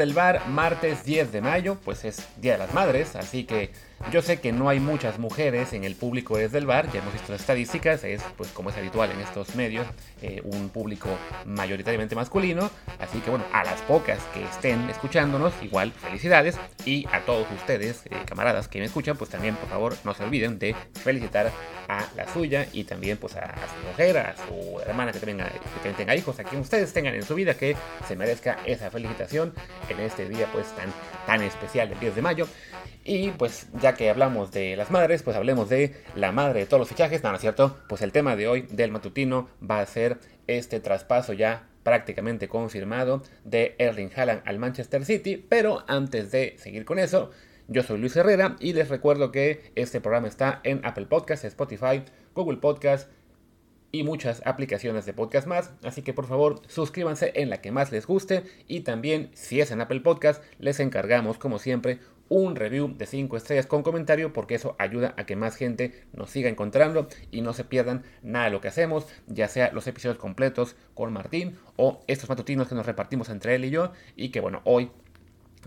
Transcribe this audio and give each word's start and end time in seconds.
Matutino 0.00 0.06
desde 0.06 0.10
el 0.10 0.14
bar, 0.14 0.48
martes 0.48 1.04
10 1.04 1.30
de 1.30 1.40
mayo, 1.42 1.76
pues 1.84 2.06
es 2.06 2.26
Día 2.40 2.52
de 2.52 2.58
las 2.58 2.72
Madres, 2.72 3.16
así 3.16 3.44
que 3.44 3.70
yo 4.10 4.22
sé 4.22 4.40
que 4.40 4.50
no 4.50 4.70
hay 4.70 4.80
muchas 4.80 5.18
mujeres 5.18 5.74
en 5.74 5.84
el 5.84 5.94
público 5.94 6.38
desde 6.38 6.56
el 6.56 6.64
bar, 6.64 6.90
ya 6.90 7.00
hemos 7.00 7.12
visto 7.12 7.32
las 7.32 7.42
estadísticas, 7.42 8.02
es 8.02 8.22
pues 8.38 8.48
como 8.50 8.70
es 8.70 8.76
habitual 8.78 9.10
en 9.10 9.20
estos 9.20 9.54
medios, 9.56 9.86
eh, 10.22 10.40
un 10.42 10.70
público 10.70 11.10
mayoritariamente 11.44 12.16
masculino, 12.16 12.70
así 12.98 13.18
que 13.18 13.28
bueno, 13.28 13.44
a 13.52 13.62
las 13.62 13.82
pocas 13.82 14.18
que 14.32 14.42
estén 14.42 14.88
escuchándonos, 14.88 15.52
igual 15.62 15.92
felicidades, 15.92 16.56
y 16.86 17.06
a 17.12 17.20
todos 17.26 17.46
ustedes, 17.54 18.06
eh, 18.06 18.16
camaradas 18.24 18.68
que 18.68 18.78
me 18.78 18.86
escuchan, 18.86 19.18
pues 19.18 19.28
también 19.28 19.54
por 19.54 19.68
favor 19.68 19.96
no 20.04 20.14
se 20.14 20.24
olviden 20.24 20.58
de 20.58 20.74
felicitar 20.94 21.52
a 21.88 22.06
la 22.16 22.32
suya 22.32 22.66
y 22.72 22.84
también 22.84 23.18
pues 23.18 23.36
a, 23.36 23.52
su 23.52 23.86
mujer, 23.86 24.16
a 24.16 24.34
su 24.36 24.80
hermana 24.80 25.12
que 25.12 25.18
también, 25.18 25.46
que 25.46 25.74
también 25.74 25.96
tenga 25.96 26.16
hijos, 26.16 26.38
a 26.40 26.44
quien 26.44 26.62
ustedes 26.62 26.92
tengan 26.94 27.14
en 27.14 27.22
su 27.22 27.34
vida 27.34 27.54
que 27.54 27.76
se 28.08 28.16
merezca 28.16 28.58
esa 28.64 28.90
felicitación 28.90 29.52
en 29.90 30.00
este 30.00 30.28
día 30.28 30.48
pues 30.52 30.66
tan, 30.76 30.90
tan 31.26 31.42
especial 31.42 31.88
del 31.88 32.00
10 32.00 32.16
de 32.16 32.22
mayo. 32.22 32.48
Y 33.04 33.30
pues 33.30 33.68
ya 33.80 33.94
que 33.94 34.10
hablamos 34.10 34.52
de 34.52 34.76
las 34.76 34.90
madres, 34.90 35.22
pues 35.22 35.36
hablemos 35.36 35.68
de 35.68 35.94
la 36.14 36.32
madre 36.32 36.60
de 36.60 36.66
todos 36.66 36.80
los 36.80 36.88
fichajes. 36.88 37.22
No, 37.22 37.30
no 37.30 37.36
es 37.36 37.40
cierto. 37.40 37.78
Pues 37.88 38.02
el 38.02 38.12
tema 38.12 38.36
de 38.36 38.48
hoy 38.48 38.62
del 38.62 38.90
matutino 38.90 39.48
va 39.68 39.80
a 39.80 39.86
ser 39.86 40.18
este 40.46 40.80
traspaso 40.80 41.32
ya 41.32 41.66
prácticamente 41.82 42.48
confirmado 42.48 43.22
de 43.44 43.74
Erling 43.78 44.10
Haaland 44.14 44.42
al 44.44 44.58
Manchester 44.58 45.04
City. 45.04 45.36
Pero 45.36 45.84
antes 45.88 46.30
de 46.30 46.56
seguir 46.58 46.84
con 46.84 46.98
eso, 46.98 47.30
yo 47.68 47.82
soy 47.82 47.98
Luis 47.98 48.16
Herrera 48.16 48.56
y 48.60 48.72
les 48.72 48.88
recuerdo 48.88 49.32
que 49.32 49.72
este 49.76 50.00
programa 50.00 50.28
está 50.28 50.60
en 50.64 50.80
Apple 50.84 51.06
Podcasts, 51.06 51.44
Spotify, 51.44 52.02
Google 52.34 52.58
Podcasts 52.58 53.08
y 53.92 54.02
muchas 54.02 54.42
aplicaciones 54.44 55.06
de 55.06 55.12
podcast 55.12 55.46
más. 55.46 55.72
Así 55.82 56.02
que 56.02 56.12
por 56.12 56.26
favor 56.26 56.62
suscríbanse 56.68 57.32
en 57.34 57.50
la 57.50 57.60
que 57.60 57.72
más 57.72 57.92
les 57.92 58.06
guste 58.06 58.44
y 58.66 58.80
también 58.80 59.30
si 59.34 59.60
es 59.60 59.70
en 59.70 59.80
Apple 59.80 60.00
Podcast 60.00 60.42
les 60.58 60.80
encargamos 60.80 61.38
como 61.38 61.58
siempre 61.58 62.00
un 62.30 62.54
review 62.54 62.94
de 62.96 63.06
5 63.06 63.36
estrellas 63.36 63.66
con 63.66 63.82
comentario 63.82 64.32
porque 64.32 64.54
eso 64.54 64.76
ayuda 64.78 65.14
a 65.16 65.26
que 65.26 65.34
más 65.34 65.56
gente 65.56 66.04
nos 66.12 66.30
siga 66.30 66.48
encontrando 66.48 67.08
y 67.32 67.40
no 67.40 67.52
se 67.52 67.64
pierdan 67.64 68.04
nada 68.22 68.44
de 68.44 68.52
lo 68.52 68.60
que 68.60 68.68
hacemos, 68.68 69.06
ya 69.26 69.48
sea 69.48 69.72
los 69.72 69.86
episodios 69.88 70.16
completos 70.16 70.76
con 70.94 71.12
Martín 71.12 71.58
o 71.76 72.04
estos 72.06 72.28
matutinos 72.28 72.68
que 72.68 72.76
nos 72.76 72.86
repartimos 72.86 73.28
entre 73.30 73.56
él 73.56 73.64
y 73.64 73.70
yo 73.70 73.92
y 74.14 74.28
que 74.30 74.38
bueno, 74.38 74.60
hoy 74.64 74.92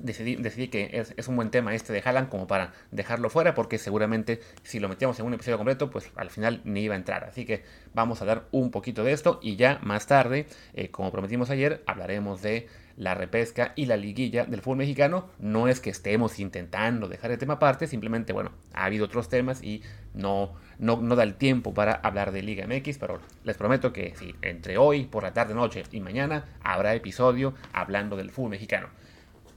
Decidí, 0.02 0.36
decidí, 0.36 0.70
que 0.70 1.06
es, 1.16 1.28
un 1.28 1.36
buen 1.36 1.52
tema 1.52 1.76
este 1.76 1.94
de 1.94 2.02
Haaland 2.04 2.30
como 2.30 2.48
para 2.48 2.74
dejarlo 2.92 3.30
fuera 3.30 3.54
porque 3.54 3.78
seguramente 3.78 4.40
si 4.64 4.80
lo 4.80 4.90
metíamos 4.90 5.20
en 5.20 5.26
un 5.28 5.34
episodio 5.36 5.58
completo 5.58 5.92
pues 5.92 6.10
al 6.16 6.32
final 6.32 6.62
ni 6.64 6.82
iba 6.82 6.96
a 6.96 6.98
entrar. 6.98 7.24
Así 7.26 7.46
que 7.46 7.64
vamos 7.94 8.22
a 8.22 8.26
dar 8.26 8.46
un 8.52 8.72
poquito 8.72 9.04
de 9.04 9.14
esto 9.14 9.40
y 9.42 9.56
ya 9.56 9.80
más 9.84 10.08
tarde, 10.08 10.48
eh, 10.74 10.90
como 10.90 11.12
prometimos 11.12 11.50
ayer, 11.52 11.84
hablaremos 11.86 12.42
de 12.42 12.68
la 12.98 13.16
repesca 13.16 13.74
y 13.76 13.86
la 13.86 13.98
liguilla 13.98 14.46
del 14.46 14.62
fútbol 14.62 14.78
mexicano. 14.78 15.30
No 15.40 15.68
es 15.68 15.80
que 15.80 15.90
estemos 15.90 16.40
intentando 16.40 17.08
dejar 17.08 17.32
el 17.32 17.38
tema 17.38 17.56
aparte, 17.56 17.88
simplemente, 17.88 18.34
bueno, 18.34 18.52
ha 18.74 18.86
habido 18.86 19.06
otros 19.06 19.30
temas 19.30 19.64
y 19.64 19.82
no, 20.14 20.54
no, 20.80 21.02
no 21.02 21.16
da 21.16 21.24
el 21.24 21.36
tiempo 21.36 21.74
para 21.74 21.94
hablar 21.94 22.32
de 22.32 22.44
Liga 22.44 22.68
MX, 22.68 22.98
pero 22.98 23.20
les 23.44 23.58
prometo 23.58 23.94
que 23.94 24.14
sí, 24.16 24.36
entre 24.42 24.78
hoy, 24.78 25.06
por 25.06 25.24
la 25.24 25.34
tarde, 25.34 25.54
noche 25.54 25.84
y 25.92 26.00
mañana 26.00 26.46
habrá 26.64 26.94
episodio 26.94 27.54
hablando 27.74 28.16
del 28.16 28.32
fútbol 28.32 28.52
mexicano. 28.52 28.88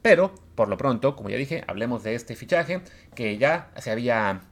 Pero, 0.07 0.33
por 0.55 0.69
lo 0.69 0.77
pronto, 0.77 1.17
como 1.17 1.31
ya 1.31 1.37
dije, 1.37 1.65
hablemos 1.67 2.05
de 2.05 2.15
este 2.15 2.37
fichaje 2.37 2.81
que 3.17 3.39
ya 3.39 3.73
se 3.77 3.91
había 3.91 4.43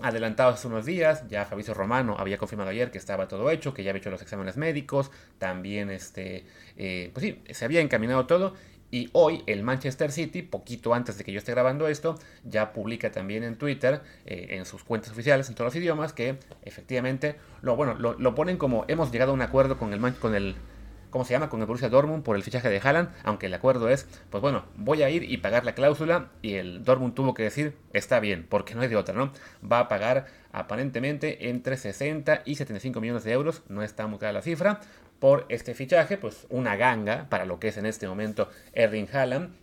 adelantado 0.00 0.54
hace 0.54 0.66
unos 0.68 0.86
días. 0.86 1.28
Ya 1.28 1.44
Fabricio 1.44 1.74
Romano 1.74 2.16
había 2.18 2.38
confirmado 2.38 2.70
ayer 2.70 2.90
que 2.90 2.96
estaba 2.96 3.28
todo 3.28 3.50
hecho, 3.50 3.74
que 3.74 3.84
ya 3.84 3.90
había 3.90 4.00
hecho 4.00 4.10
los 4.10 4.22
exámenes 4.22 4.56
médicos. 4.56 5.10
También, 5.36 5.90
este, 5.90 6.46
eh, 6.78 7.10
pues 7.12 7.26
sí, 7.26 7.42
se 7.50 7.66
había 7.66 7.82
encaminado 7.82 8.26
todo. 8.26 8.54
Y 8.90 9.10
hoy 9.12 9.42
el 9.46 9.62
Manchester 9.62 10.10
City, 10.10 10.40
poquito 10.40 10.94
antes 10.94 11.18
de 11.18 11.24
que 11.24 11.32
yo 11.32 11.40
esté 11.40 11.52
grabando 11.52 11.88
esto, 11.88 12.18
ya 12.44 12.72
publica 12.72 13.12
también 13.12 13.44
en 13.44 13.56
Twitter, 13.56 14.00
eh, 14.24 14.46
en 14.52 14.64
sus 14.64 14.82
cuentas 14.82 15.12
oficiales, 15.12 15.46
en 15.50 15.56
todos 15.56 15.74
los 15.74 15.76
idiomas, 15.76 16.14
que 16.14 16.38
efectivamente 16.62 17.36
lo, 17.60 17.76
bueno, 17.76 17.96
lo, 17.96 18.34
ponen 18.34 18.56
como 18.56 18.86
hemos 18.88 19.12
llegado 19.12 19.32
a 19.32 19.34
un 19.34 19.42
acuerdo 19.42 19.76
con 19.76 19.92
el, 19.92 20.14
con 20.14 20.34
el 20.34 20.56
¿cómo 21.10 21.24
se 21.24 21.32
llama? 21.32 21.48
Con 21.48 21.60
el 21.60 21.66
Borussia 21.66 21.88
Dortmund 21.88 22.22
por 22.22 22.36
el 22.36 22.42
fichaje 22.42 22.68
de 22.68 22.80
Haaland, 22.82 23.10
aunque 23.24 23.46
el 23.46 23.54
acuerdo 23.54 23.88
es, 23.88 24.06
pues 24.30 24.40
bueno, 24.40 24.64
voy 24.76 25.02
a 25.02 25.10
ir 25.10 25.22
y 25.24 25.36
pagar 25.38 25.64
la 25.64 25.74
cláusula 25.74 26.30
y 26.42 26.54
el 26.54 26.84
Dortmund 26.84 27.14
tuvo 27.14 27.34
que 27.34 27.42
decir, 27.42 27.76
está 27.92 28.20
bien, 28.20 28.46
porque 28.48 28.74
no 28.74 28.82
hay 28.82 28.88
de 28.88 28.96
otra, 28.96 29.14
¿no? 29.14 29.32
Va 29.70 29.80
a 29.80 29.88
pagar 29.88 30.26
aparentemente 30.52 31.48
entre 31.48 31.76
60 31.76 32.42
y 32.44 32.56
75 32.56 33.00
millones 33.00 33.24
de 33.24 33.32
euros, 33.32 33.62
no 33.68 33.82
está 33.82 34.06
muy 34.06 34.18
clara 34.18 34.32
la 34.32 34.42
cifra, 34.42 34.80
por 35.18 35.46
este 35.48 35.74
fichaje, 35.74 36.16
pues 36.18 36.46
una 36.50 36.76
ganga 36.76 37.26
para 37.28 37.46
lo 37.46 37.58
que 37.58 37.68
es 37.68 37.76
en 37.76 37.86
este 37.86 38.06
momento 38.06 38.50
Erling 38.72 39.08
Haaland, 39.12 39.54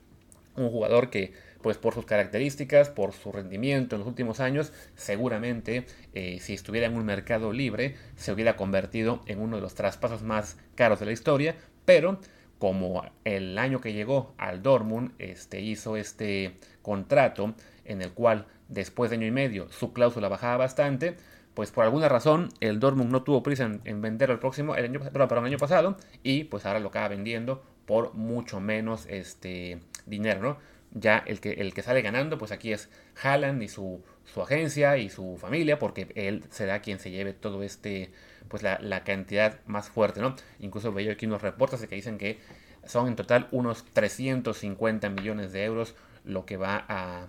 un 0.56 0.70
jugador 0.70 1.10
que 1.10 1.34
pues 1.64 1.78
por 1.78 1.96
sus 1.96 2.06
características, 2.06 2.90
por 2.90 3.14
su 3.14 3.32
rendimiento 3.32 3.96
en 3.96 4.02
los 4.02 4.08
últimos 4.08 4.40
años, 4.40 4.72
seguramente 4.96 5.88
eh, 6.14 6.38
si 6.40 6.54
estuviera 6.54 6.86
en 6.86 6.96
un 6.96 7.06
mercado 7.06 7.52
libre 7.52 7.96
se 8.16 8.32
hubiera 8.32 8.56
convertido 8.56 9.22
en 9.26 9.40
uno 9.40 9.56
de 9.56 9.64
los 9.64 9.74
traspasos 9.74 10.22
más 10.22 10.60
caros 10.76 11.00
de 11.00 11.08
la 11.08 11.14
historia, 11.14 11.56
pero 11.86 12.20
como 12.60 13.04
el 13.24 13.58
año 13.58 13.82
que 13.82 13.94
llegó 13.94 14.36
al 14.38 14.62
Dortmund 14.62 15.14
este, 15.18 15.62
hizo 15.62 15.98
este 15.98 16.58
contrato 16.82 17.56
en 17.86 18.02
el 18.02 18.12
cual 18.12 18.46
después 18.68 19.10
de 19.10 19.18
año 19.18 19.28
y 19.28 19.32
medio 19.32 19.70
su 19.72 19.94
cláusula 19.94 20.28
bajaba 20.28 20.58
bastante, 20.58 21.16
pues 21.54 21.72
por 21.72 21.84
alguna 21.84 22.10
razón 22.10 22.50
el 22.60 22.80
Dortmund 22.80 23.12
no 23.12 23.24
tuvo 23.24 23.44
prisa 23.44 23.70
en, 23.84 24.02
vender 24.02 24.32
el 24.32 24.40
próximo, 24.40 24.76
el 24.76 24.86
año, 24.86 25.00
perdón, 25.00 25.40
el 25.40 25.46
año 25.46 25.58
pasado, 25.58 25.98
y 26.24 26.46
pues 26.46 26.66
ahora 26.66 26.80
lo 26.80 26.90
acaba 26.90 27.10
vendiendo 27.10 27.64
por 27.86 28.14
mucho 28.14 28.60
menos 28.60 29.06
este 29.08 29.80
dinero, 30.06 30.42
¿no? 30.42 30.73
Ya 30.94 31.24
el 31.26 31.40
que, 31.40 31.54
el 31.54 31.74
que 31.74 31.82
sale 31.82 32.02
ganando, 32.02 32.38
pues 32.38 32.52
aquí 32.52 32.72
es 32.72 32.90
Haaland 33.22 33.62
y 33.64 33.68
su, 33.68 34.04
su 34.26 34.42
agencia 34.42 34.98
y 34.98 35.10
su 35.10 35.38
familia, 35.38 35.80
porque 35.80 36.08
él 36.16 36.44
será 36.50 36.82
quien 36.82 37.00
se 37.00 37.12
lleve 37.12 37.34
todo 37.34 37.64
este, 37.64 38.12
pues 38.48 38.64
la, 38.64 38.80
la 38.80 39.04
cantidad 39.04 39.60
más 39.66 39.90
fuerte, 39.90 40.22
¿no? 40.22 40.36
Incluso 40.60 40.94
veo 40.94 41.12
aquí 41.12 41.26
unos 41.26 41.42
reportes 41.42 41.86
que 41.86 41.96
dicen 41.96 42.18
que 42.18 42.40
son 42.86 43.08
en 43.08 43.16
total 43.16 43.48
unos 43.52 43.86
350 43.94 45.10
millones 45.10 45.52
de 45.52 45.64
euros 45.64 45.96
lo 46.26 46.46
que 46.46 46.58
va 46.58 46.86
a, 46.88 47.28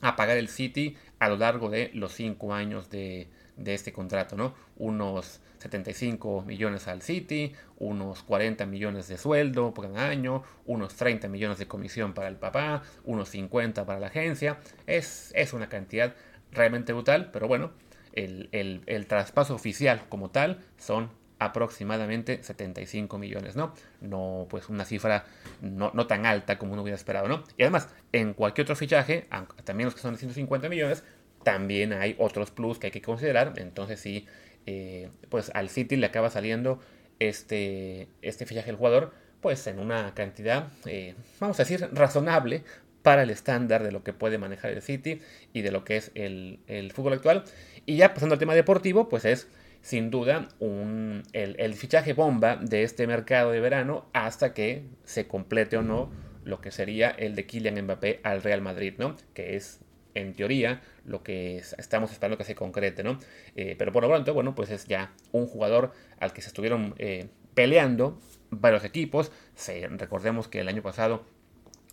a 0.00 0.16
pagar 0.16 0.36
el 0.36 0.48
City 0.48 0.96
a 1.18 1.28
lo 1.28 1.36
largo 1.36 1.70
de 1.70 1.90
los 1.94 2.12
cinco 2.12 2.54
años 2.54 2.90
de, 2.90 3.28
de 3.56 3.74
este 3.74 3.92
contrato, 3.92 4.36
¿no? 4.36 4.54
Unos 4.76 5.40
75 5.60 6.42
millones 6.46 6.88
al 6.88 7.02
City, 7.02 7.52
unos 7.78 8.22
40 8.22 8.66
millones 8.66 9.08
de 9.08 9.18
sueldo 9.18 9.74
por 9.74 9.86
año, 9.98 10.42
unos 10.66 10.94
30 10.96 11.28
millones 11.28 11.58
de 11.58 11.66
comisión 11.66 12.14
para 12.14 12.28
el 12.28 12.36
papá, 12.36 12.82
unos 13.04 13.28
50 13.28 13.84
para 13.84 14.00
la 14.00 14.06
agencia. 14.06 14.58
Es, 14.86 15.32
es 15.34 15.52
una 15.52 15.68
cantidad 15.68 16.14
realmente 16.52 16.92
brutal, 16.92 17.30
pero 17.32 17.46
bueno, 17.46 17.72
el, 18.12 18.48
el, 18.86 19.06
traspaso 19.06 19.54
oficial 19.54 20.02
como 20.08 20.30
tal 20.30 20.58
son 20.78 21.10
aproximadamente 21.38 22.42
75 22.42 23.18
millones, 23.18 23.56
¿no? 23.56 23.72
No, 24.00 24.46
pues 24.50 24.68
una 24.68 24.84
cifra 24.84 25.24
no, 25.60 25.90
no, 25.94 26.06
tan 26.06 26.26
alta 26.26 26.58
como 26.58 26.72
uno 26.72 26.82
hubiera 26.82 26.96
esperado, 26.96 27.28
¿no? 27.28 27.44
Y 27.56 27.62
además, 27.62 27.88
en 28.12 28.34
cualquier 28.34 28.64
otro 28.64 28.76
fichaje, 28.76 29.26
también 29.64 29.86
los 29.86 29.94
que 29.94 30.00
son 30.00 30.12
de 30.12 30.18
150 30.18 30.68
millones, 30.68 31.04
también 31.42 31.92
hay 31.92 32.14
otros 32.18 32.50
plus 32.50 32.78
que 32.78 32.88
hay 32.88 32.90
que 32.90 33.00
considerar. 33.00 33.54
Entonces, 33.56 34.00
sí, 34.00 34.26
eh, 34.66 35.10
pues 35.28 35.50
al 35.54 35.68
City 35.68 35.96
le 35.96 36.06
acaba 36.06 36.30
saliendo 36.30 36.80
este, 37.18 38.08
este 38.22 38.46
fichaje 38.46 38.66
del 38.66 38.76
jugador, 38.76 39.12
pues 39.40 39.66
en 39.66 39.78
una 39.78 40.14
cantidad, 40.14 40.68
eh, 40.86 41.14
vamos 41.38 41.58
a 41.58 41.62
decir, 41.62 41.88
razonable 41.92 42.62
para 43.02 43.22
el 43.22 43.30
estándar 43.30 43.82
de 43.82 43.92
lo 43.92 44.02
que 44.02 44.12
puede 44.12 44.38
manejar 44.38 44.70
el 44.70 44.82
City 44.82 45.20
y 45.52 45.62
de 45.62 45.70
lo 45.70 45.84
que 45.84 45.96
es 45.96 46.10
el, 46.14 46.58
fútbol 46.94 47.14
actual. 47.14 47.44
Y 47.86 47.96
ya 47.96 48.12
pasando 48.12 48.34
al 48.34 48.38
tema 48.38 48.54
deportivo, 48.54 49.08
pues 49.08 49.24
es 49.24 49.48
sin 49.82 50.10
duda 50.10 50.48
un, 50.58 51.22
el, 51.32 51.56
el, 51.58 51.74
fichaje 51.74 52.12
bomba 52.12 52.56
de 52.56 52.82
este 52.82 53.06
mercado 53.06 53.50
de 53.50 53.60
verano 53.60 54.06
hasta 54.12 54.52
que 54.52 54.84
se 55.04 55.26
complete 55.26 55.78
o 55.78 55.82
no 55.82 56.10
lo 56.44 56.60
que 56.60 56.70
sería 56.70 57.10
el 57.10 57.34
de 57.34 57.46
Kylian 57.46 57.82
Mbappé 57.82 58.20
al 58.22 58.42
Real 58.42 58.60
Madrid, 58.60 58.94
¿no? 58.98 59.16
Que 59.32 59.56
es 59.56 59.80
en 60.14 60.34
teoría, 60.34 60.82
lo 61.04 61.22
que 61.22 61.58
estamos 61.58 62.10
esperando 62.12 62.36
que 62.38 62.44
se 62.44 62.54
concrete, 62.54 63.02
¿no? 63.02 63.18
Eh, 63.56 63.76
pero 63.78 63.92
por 63.92 64.02
lo 64.02 64.08
pronto, 64.08 64.34
bueno, 64.34 64.54
pues 64.54 64.70
es 64.70 64.86
ya 64.86 65.12
un 65.32 65.46
jugador 65.46 65.92
al 66.18 66.32
que 66.32 66.42
se 66.42 66.48
estuvieron 66.48 66.94
eh, 66.98 67.28
peleando 67.54 68.18
varios 68.50 68.84
equipos. 68.84 69.30
Se, 69.54 69.86
recordemos 69.88 70.48
que 70.48 70.60
el 70.60 70.68
año 70.68 70.82
pasado 70.82 71.24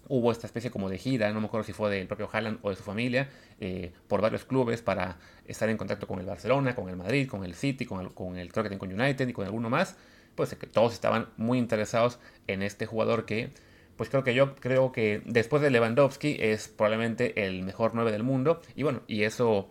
hubo 0.09 0.31
esta 0.31 0.47
especie 0.47 0.71
como 0.71 0.89
de 0.89 0.97
gira, 0.97 1.31
no 1.33 1.41
me 1.41 1.47
acuerdo 1.47 1.65
si 1.65 1.73
fue 1.73 1.89
del 1.89 2.07
propio 2.07 2.29
Haaland 2.31 2.59
o 2.61 2.69
de 2.69 2.75
su 2.75 2.83
familia, 2.83 3.29
eh, 3.59 3.91
por 4.07 4.21
varios 4.21 4.45
clubes 4.45 4.81
para 4.81 5.17
estar 5.45 5.69
en 5.69 5.77
contacto 5.77 6.07
con 6.07 6.19
el 6.19 6.25
Barcelona, 6.25 6.75
con 6.75 6.89
el 6.89 6.95
Madrid, 6.95 7.27
con 7.27 7.43
el 7.43 7.55
City, 7.55 7.85
con 7.85 8.01
el, 8.01 8.13
con 8.13 8.37
el 8.37 8.51
que 8.51 8.77
con 8.77 8.91
United 8.91 9.27
y 9.27 9.33
con 9.33 9.45
alguno 9.45 9.69
más. 9.69 9.97
Pues 10.35 10.55
todos 10.71 10.93
estaban 10.93 11.29
muy 11.35 11.57
interesados 11.57 12.19
en 12.45 12.61
este 12.61 12.85
jugador 12.85 13.25
que 13.25 13.49
pues 13.97 14.09
creo 14.09 14.23
que 14.23 14.33
yo 14.33 14.55
creo 14.55 14.91
que 14.91 15.21
después 15.25 15.61
de 15.61 15.71
Lewandowski 15.71 16.37
es 16.39 16.67
probablemente 16.67 17.45
el 17.45 17.63
mejor 17.63 17.91
9 17.93 18.11
del 18.11 18.23
mundo. 18.23 18.61
Y 18.75 18.83
bueno, 18.83 19.01
y 19.07 19.23
eso 19.23 19.67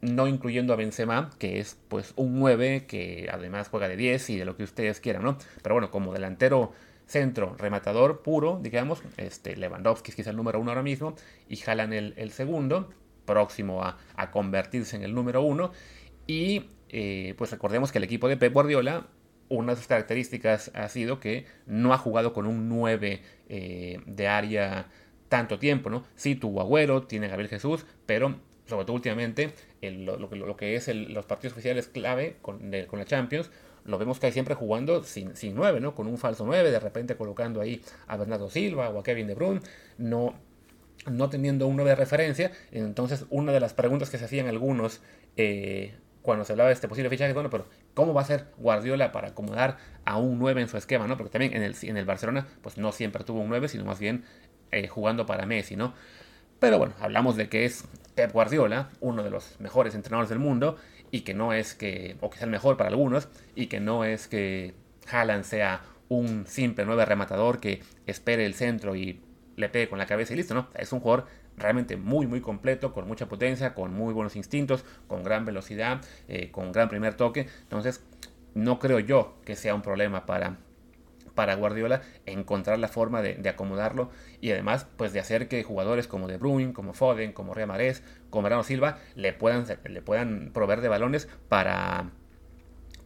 no 0.00 0.26
incluyendo 0.26 0.72
a 0.72 0.76
Benzema, 0.76 1.30
que 1.38 1.58
es 1.58 1.78
pues 1.88 2.12
un 2.16 2.38
9 2.38 2.86
que 2.86 3.28
además 3.32 3.68
juega 3.68 3.88
de 3.88 3.96
10 3.96 4.30
y 4.30 4.36
de 4.38 4.44
lo 4.44 4.56
que 4.56 4.64
ustedes 4.64 5.00
quieran, 5.00 5.22
¿no? 5.22 5.38
Pero 5.62 5.74
bueno, 5.74 5.90
como 5.90 6.12
delantero 6.12 6.72
centro 7.06 7.56
rematador 7.58 8.22
puro, 8.22 8.60
digamos. 8.62 9.02
Este, 9.16 9.56
Lewandowski 9.56 10.10
es 10.10 10.16
quizá 10.16 10.30
el 10.30 10.36
número 10.36 10.60
uno 10.60 10.70
ahora 10.70 10.82
mismo 10.82 11.14
y 11.48 11.60
Haaland 11.62 11.92
el, 11.94 12.30
segundo, 12.30 12.90
próximo 13.24 13.82
a, 13.82 14.30
convertirse 14.30 14.96
en 14.96 15.02
el 15.02 15.14
número 15.14 15.42
uno. 15.42 15.72
Y 16.26 16.70
eh, 16.90 17.34
pues 17.36 17.50
recordemos 17.50 17.90
que 17.90 17.98
el 17.98 18.04
equipo 18.04 18.28
de 18.28 18.36
Pep 18.36 18.52
Guardiola, 18.52 19.06
una 19.48 19.72
de 19.72 19.76
sus 19.76 19.86
características 19.86 20.70
ha 20.74 20.88
sido 20.88 21.20
que 21.20 21.46
no 21.66 21.92
ha 21.92 21.98
jugado 21.98 22.32
con 22.32 22.46
un 22.46 22.68
9 22.68 23.22
eh, 23.48 24.00
de 24.06 24.28
área 24.28 24.88
tanto 25.28 25.58
tiempo, 25.58 25.90
¿no? 25.90 26.04
Sí 26.16 26.34
tuvo 26.34 26.60
Agüero, 26.60 27.02
tiene 27.02 27.28
Gabriel 27.28 27.50
Jesús, 27.50 27.84
pero 28.06 28.36
sobre 28.66 28.84
todo 28.84 28.94
últimamente, 28.94 29.52
lo, 29.80 30.56
que 30.56 30.76
es 30.76 30.88
los 30.88 31.24
partidos 31.24 31.52
oficiales 31.54 31.88
clave 31.88 32.36
con, 32.42 32.70
con 32.86 32.98
la 32.98 33.04
Champions, 33.06 33.50
lo 33.84 33.98
vemos 33.98 34.20
que 34.20 34.26
hay 34.26 34.32
siempre 34.32 34.54
jugando 34.54 35.02
sin, 35.02 35.34
sin 35.34 35.54
9, 35.54 35.80
¿no? 35.80 35.94
Con 35.94 36.06
un 36.06 36.18
falso 36.18 36.44
9, 36.44 36.70
de 36.70 36.78
repente 36.78 37.16
colocando 37.16 37.60
ahí 37.60 37.80
a 38.06 38.16
Bernardo 38.18 38.50
Silva 38.50 38.90
o 38.90 38.98
a 38.98 39.02
Kevin 39.02 39.26
De 39.26 39.34
Bruyne, 39.34 39.60
no, 39.96 40.34
no 41.10 41.30
teniendo 41.30 41.66
un 41.66 41.76
9 41.76 41.90
de 41.90 41.96
referencia. 41.96 42.52
Entonces, 42.70 43.24
una 43.30 43.52
de 43.52 43.60
las 43.60 43.72
preguntas 43.72 44.10
que 44.10 44.18
se 44.18 44.26
hacían 44.26 44.46
algunos 44.46 45.00
eh, 45.36 45.94
cuando 46.22 46.44
se 46.44 46.52
hablaba 46.52 46.68
de 46.68 46.74
este 46.74 46.88
posible 46.88 47.10
fichaje, 47.10 47.32
bueno, 47.32 47.50
pero 47.50 47.66
¿cómo 47.94 48.14
va 48.14 48.22
a 48.22 48.24
ser 48.24 48.46
Guardiola 48.58 49.12
para 49.12 49.28
acomodar 49.28 49.78
a 50.04 50.18
un 50.18 50.38
9 50.38 50.62
en 50.62 50.68
su 50.68 50.76
esquema, 50.76 51.06
¿no? 51.06 51.16
Porque 51.16 51.30
también 51.30 51.54
en 51.54 51.62
el, 51.62 51.74
en 51.82 51.96
el 51.96 52.04
Barcelona, 52.04 52.46
pues 52.62 52.76
no 52.76 52.92
siempre 52.92 53.24
tuvo 53.24 53.40
un 53.40 53.48
9, 53.48 53.68
sino 53.68 53.84
más 53.84 53.98
bien 53.98 54.24
eh, 54.70 54.88
jugando 54.88 55.26
para 55.26 55.46
Messi, 55.46 55.76
¿no? 55.76 55.94
Pero 56.58 56.78
bueno, 56.78 56.94
hablamos 57.00 57.36
de 57.36 57.48
que 57.48 57.64
es 57.64 57.84
Pep 58.14 58.32
Guardiola, 58.32 58.90
uno 59.00 59.22
de 59.22 59.30
los 59.30 59.60
mejores 59.60 59.94
entrenadores 59.94 60.28
del 60.28 60.40
mundo, 60.40 60.76
y 61.10 61.20
que 61.20 61.34
no 61.34 61.52
es 61.52 61.74
que, 61.74 62.16
o 62.20 62.30
que 62.30 62.38
sea 62.38 62.46
el 62.46 62.50
mejor 62.50 62.76
para 62.76 62.90
algunos, 62.90 63.28
y 63.54 63.66
que 63.66 63.80
no 63.80 64.04
es 64.04 64.28
que 64.28 64.74
Haaland 65.10 65.44
sea 65.44 65.82
un 66.08 66.46
simple 66.46 66.84
nueve 66.84 67.04
rematador 67.04 67.60
que 67.60 67.82
espere 68.06 68.44
el 68.44 68.54
centro 68.54 68.96
y 68.96 69.20
le 69.56 69.68
pegue 69.68 69.88
con 69.88 69.98
la 69.98 70.06
cabeza 70.06 70.32
y 70.32 70.36
listo, 70.36 70.54
¿no? 70.54 70.68
Es 70.74 70.92
un 70.92 71.00
jugador 71.00 71.26
realmente 71.58 71.96
muy, 71.96 72.26
muy 72.26 72.40
completo, 72.40 72.92
con 72.92 73.06
mucha 73.06 73.26
potencia, 73.26 73.74
con 73.74 73.92
muy 73.92 74.14
buenos 74.14 74.36
instintos, 74.36 74.84
con 75.06 75.22
gran 75.22 75.44
velocidad, 75.44 76.00
eh, 76.28 76.50
con 76.50 76.72
gran 76.72 76.88
primer 76.88 77.14
toque. 77.14 77.46
Entonces, 77.62 78.04
no 78.54 78.78
creo 78.78 78.98
yo 78.98 79.34
que 79.44 79.56
sea 79.56 79.74
un 79.74 79.82
problema 79.82 80.26
para, 80.26 80.58
para 81.34 81.54
Guardiola 81.54 82.02
encontrar 82.26 82.78
la 82.78 82.88
forma 82.88 83.22
de, 83.22 83.48
acomodarlo 83.48 84.10
y 84.40 84.50
además 84.50 84.86
pues 84.96 85.12
de 85.12 85.20
hacer 85.20 85.48
que 85.48 85.62
jugadores 85.62 86.08
como 86.08 86.26
De 86.26 86.36
Bruyne, 86.36 86.72
como 86.72 86.94
Foden, 86.94 87.32
como 87.32 87.54
Rea 87.54 87.66
Marés, 87.66 88.02
como 88.30 88.42
Mariano 88.42 88.64
Silva 88.64 88.98
le 89.14 89.32
puedan, 89.32 89.64
le 89.84 90.02
puedan 90.02 90.50
proveer 90.52 90.80
de 90.80 90.88
balones 90.88 91.28
para 91.48 92.10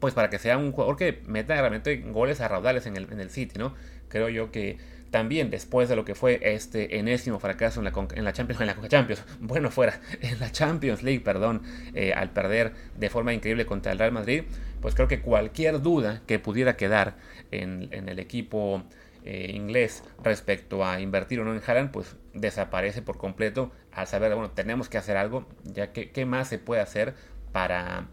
pues 0.03 0.15
para 0.15 0.31
que 0.31 0.41
sea 0.41 0.59
un 0.59 0.73
jugador 0.73 0.97
que 0.97 1.23
meta 1.29 1.55
realmente 1.55 1.97
goles 1.99 2.41
a 2.41 2.49
raudales 2.49 2.87
en 2.87 2.97
el, 2.97 3.07
en 3.13 3.21
el 3.21 3.31
City, 3.31 3.57
¿no? 3.57 3.73
Creo 4.09 4.29
yo 4.29 4.51
que 4.51 4.79
también 5.13 5.49
después 5.49 5.89
de 5.89 5.95
lo 5.95 6.05
que 6.05 6.17
fue 6.17 6.41
este 6.43 6.99
enésimo 6.99 7.39
fracaso 7.39 7.79
en 7.79 7.85
la, 7.85 7.93
en 8.17 8.25
la 8.25 8.33
Champions, 8.33 8.61
en 8.63 8.67
la 8.67 8.89
Champions, 8.89 9.25
bueno 9.39 9.71
fuera, 9.71 10.01
en 10.21 10.41
la 10.41 10.51
Champions 10.51 11.05
League, 11.05 11.21
perdón, 11.21 11.63
eh, 11.95 12.13
al 12.13 12.31
perder 12.31 12.73
de 12.99 13.11
forma 13.11 13.33
increíble 13.33 13.65
contra 13.65 13.93
el 13.93 14.01
Real 14.01 14.11
Madrid, 14.11 14.43
pues 14.81 14.97
creo 14.97 15.07
que 15.07 15.21
cualquier 15.21 15.83
duda 15.83 16.23
que 16.27 16.41
pudiera 16.41 16.77
quedar 16.77 17.15
en, 17.53 17.89
el 17.93 18.19
equipo 18.19 18.83
eh, 19.25 19.53
inglés 19.55 20.03
respecto 20.25 20.85
a 20.85 21.01
invertir 21.01 21.39
o 21.39 21.45
no 21.45 21.55
en 21.55 21.63
Haaland, 21.65 21.93
pues 21.93 22.17
desaparece 22.35 23.03
por 23.03 23.19
completo 23.19 23.71
al 23.93 24.09
saber, 24.09 24.35
bueno, 24.35 24.51
tenemos 24.51 24.89
que 24.89 24.99
hacer 24.99 25.17
algo, 25.17 25.47
ya 25.63 25.93
que 25.93 26.11
qué 26.11 26.27
más 26.27 26.49
se 26.49 26.59
puede 26.59 26.81
hacer 26.81 27.15
para 27.53 28.09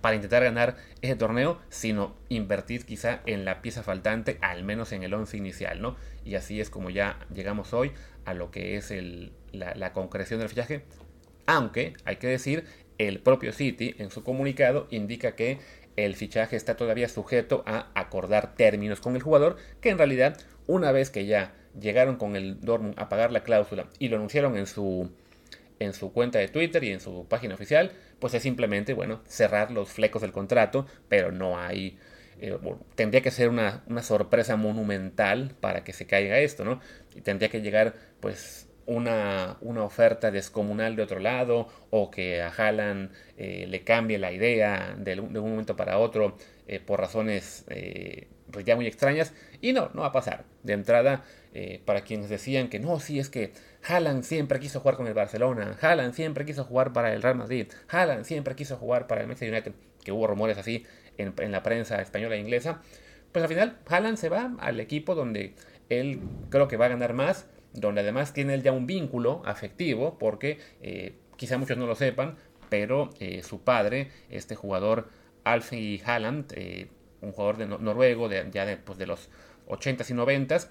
para 0.00 0.16
intentar 0.16 0.42
ganar 0.42 0.76
ese 1.02 1.16
torneo, 1.16 1.60
sino 1.68 2.14
invertir 2.28 2.84
quizá 2.86 3.20
en 3.26 3.44
la 3.44 3.62
pieza 3.62 3.82
faltante, 3.82 4.38
al 4.40 4.64
menos 4.64 4.92
en 4.92 5.02
el 5.02 5.14
11 5.14 5.36
inicial, 5.36 5.82
¿no? 5.82 5.96
Y 6.24 6.34
así 6.34 6.60
es 6.60 6.70
como 6.70 6.90
ya 6.90 7.18
llegamos 7.32 7.72
hoy 7.74 7.92
a 8.24 8.34
lo 8.34 8.50
que 8.50 8.76
es 8.76 8.92
la, 9.52 9.92
concreción 9.92 10.40
del 10.40 10.48
fichaje. 10.48 10.84
Aunque, 11.46 11.94
hay 12.04 12.16
que 12.16 12.28
decir, 12.28 12.64
el 12.98 13.20
propio 13.20 13.52
City 13.52 13.94
en 13.98 14.10
su 14.10 14.22
comunicado 14.22 14.86
indica 14.90 15.34
que 15.34 15.58
el 15.96 16.14
fichaje 16.16 16.56
está 16.56 16.76
todavía 16.76 17.08
sujeto 17.08 17.62
a 17.66 17.90
acordar 17.94 18.54
términos 18.54 19.00
con 19.00 19.16
el 19.16 19.22
jugador, 19.22 19.56
que 19.80 19.90
en 19.90 19.98
realidad 19.98 20.38
una 20.66 20.92
vez 20.92 21.10
que 21.10 21.26
ya 21.26 21.54
llegaron 21.78 22.16
con 22.16 22.36
el 22.36 22.60
Dortmund 22.60 22.94
a 22.98 23.08
pagar 23.08 23.32
la 23.32 23.42
cláusula 23.42 23.88
y 23.98 24.08
lo 24.08 24.16
anunciaron 24.16 24.56
en 24.56 24.66
su 24.66 25.10
en 25.80 25.94
su 25.94 26.12
cuenta 26.12 26.38
de 26.38 26.48
Twitter 26.48 26.84
y 26.84 26.92
en 26.92 27.00
su 27.00 27.26
página 27.26 27.54
oficial, 27.54 27.90
pues 28.20 28.34
es 28.34 28.42
simplemente, 28.42 28.92
bueno, 28.92 29.22
cerrar 29.26 29.72
los 29.72 29.88
flecos 29.90 30.22
del 30.22 30.30
contrato, 30.30 30.86
pero 31.08 31.32
no 31.32 31.58
hay... 31.58 31.98
Eh, 32.38 32.56
tendría 32.94 33.20
que 33.22 33.30
ser 33.30 33.48
una, 33.48 33.82
sorpresa 34.02 34.56
monumental 34.56 35.54
para 35.60 35.82
que 35.82 35.92
se 35.92 36.06
caiga 36.06 36.38
esto, 36.38 36.64
¿no? 36.64 36.80
Y 37.14 37.22
tendría 37.22 37.48
que 37.48 37.60
llegar, 37.60 37.94
pues, 38.20 38.68
una, 38.86 39.56
una, 39.60 39.82
oferta 39.84 40.30
descomunal 40.30 40.96
de 40.96 41.02
otro 41.02 41.18
lado 41.20 41.68
o 41.90 42.10
que 42.10 42.42
a 42.42 42.48
Haaland 42.48 43.12
eh, 43.36 43.66
le 43.68 43.82
cambie 43.84 44.18
la 44.18 44.32
idea 44.32 44.96
de, 44.98 45.20
un 45.20 45.32
momento 45.32 45.76
para 45.76 45.98
otro 45.98 46.36
eh, 46.66 46.80
por 46.80 46.98
razones 46.98 47.64
pues 48.50 48.64
ya 48.64 48.74
muy 48.74 48.86
extrañas 48.86 49.32
y 49.60 49.72
no, 49.72 49.90
no 49.94 50.00
va 50.00 50.08
a 50.08 50.12
pasar. 50.12 50.44
De 50.64 50.72
entrada, 50.72 51.22
para 51.84 52.00
quienes 52.00 52.30
decían 52.30 52.68
que 52.68 52.80
no, 52.80 52.98
sí 52.98 53.20
es 53.20 53.28
que 53.28 53.52
Haaland 53.86 54.22
siempre 54.24 54.60
quiso 54.60 54.80
jugar 54.80 54.96
con 54.96 55.06
el 55.06 55.14
Barcelona, 55.14 55.76
Haaland 55.80 56.14
siempre 56.14 56.44
quiso 56.44 56.64
jugar 56.64 56.92
para 56.92 57.12
el 57.12 57.22
Real 57.22 57.36
Madrid, 57.36 57.68
Haaland 57.88 58.24
siempre 58.24 58.54
quiso 58.54 58.76
jugar 58.76 59.06
para 59.06 59.22
el 59.22 59.26
Manchester 59.26 59.52
United, 59.52 59.72
que 60.04 60.12
hubo 60.12 60.26
rumores 60.26 60.58
así 60.58 60.86
en, 61.16 61.52
la 61.52 61.62
prensa 61.62 62.00
española 62.00 62.36
e 62.36 62.38
inglesa. 62.38 62.82
Pues 63.32 63.42
al 63.42 63.48
final 63.48 63.78
Haaland 63.86 64.16
se 64.16 64.28
va 64.28 64.54
al 64.58 64.80
equipo 64.80 65.14
donde 65.14 65.54
él 65.88 66.20
creo 66.50 66.68
que 66.68 66.76
va 66.76 66.86
a 66.86 66.88
ganar 66.88 67.14
más, 67.14 67.46
donde 67.72 68.00
además 68.00 68.32
tiene 68.32 68.54
él 68.54 68.62
ya 68.62 68.72
un 68.72 68.86
vínculo 68.86 69.42
afectivo, 69.44 70.18
porque 70.18 70.58
eh, 70.82 71.14
quizá 71.36 71.58
muchos 71.58 71.76
no 71.76 71.86
lo 71.86 71.94
sepan, 71.94 72.36
pero 72.68 73.10
eh, 73.20 73.42
su 73.42 73.62
padre, 73.62 74.10
este 74.30 74.54
jugador 74.56 75.08
Alfie 75.44 76.02
Haaland, 76.04 76.52
eh, 76.56 76.88
un 77.20 77.32
jugador 77.32 77.56
de 77.58 77.66
noruego 77.66 78.28
de, 78.28 78.48
ya 78.50 78.66
de, 78.66 78.76
pues, 78.76 78.98
de 78.98 79.06
los 79.06 79.28
80s 79.68 80.10
y 80.10 80.14
90s, 80.14 80.68